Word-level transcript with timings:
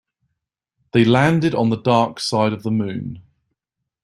They 0.93 1.05
landed 1.05 1.53
on 1.53 1.69
the 1.69 1.77
dark 1.79 2.19
side 2.19 2.53
of 2.53 2.63
the 2.63 2.71
moon. 2.71 3.21